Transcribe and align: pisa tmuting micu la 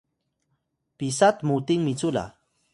pisa 0.97 1.27
tmuting 1.37 1.81
micu 1.87 2.09
la 2.15 2.25